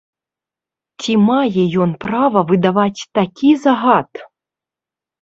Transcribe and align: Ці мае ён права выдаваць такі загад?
Ці 1.03 1.13
мае 1.27 1.63
ён 1.87 1.91
права 2.07 2.39
выдаваць 2.55 3.01
такі 3.23 3.49
загад? 3.69 4.09